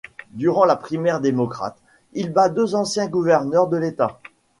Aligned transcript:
Durant 0.31 0.65
la 0.65 0.75
primaire 0.75 1.21
démocrate, 1.21 1.77
il 2.13 2.31
bat 2.33 2.49
deux 2.49 2.73
anciens 2.73 3.07
gouverneurs 3.07 3.67
de 3.67 3.77
l'État. 3.77 4.19